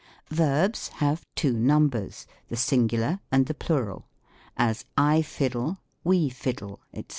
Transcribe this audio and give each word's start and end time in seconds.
Verbs 0.31 0.87
have 0.97 1.27
two 1.35 1.53
numbers, 1.53 2.25
the 2.49 2.55
Singular 2.55 3.19
and 3.31 3.45
the 3.45 3.53
Plural: 3.53 4.07
as," 4.57 4.83
I 5.13 5.21
fiddle, 5.21 5.77
we 6.03 6.27
fiddle, 6.27 6.79
"*&c. 6.91 7.05